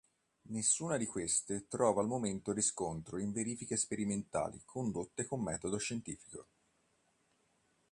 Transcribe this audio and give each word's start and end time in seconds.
Nessuna 0.49 0.97
di 0.97 1.05
queste 1.05 1.67
trova 1.67 2.01
al 2.01 2.07
momento 2.07 2.53
riscontro 2.53 3.19
in 3.19 3.31
verifiche 3.31 3.77
sperimentali 3.77 4.59
condotte 4.65 5.27
con 5.27 5.43
metodo 5.43 5.77
scientifico. 5.77 6.47